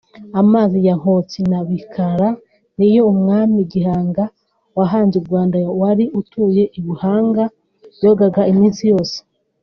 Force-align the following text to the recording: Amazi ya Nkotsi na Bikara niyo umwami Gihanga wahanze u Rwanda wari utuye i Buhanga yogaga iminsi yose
Amazi 0.41 0.77
ya 0.87 0.95
Nkotsi 0.99 1.39
na 1.51 1.59
Bikara 1.67 2.29
niyo 2.77 3.01
umwami 3.11 3.57
Gihanga 3.71 4.23
wahanze 4.77 5.15
u 5.17 5.23
Rwanda 5.27 5.57
wari 5.81 6.05
utuye 6.19 6.63
i 6.77 6.79
Buhanga 6.85 7.43
yogaga 8.03 8.41
iminsi 8.53 8.81
yose 8.91 9.17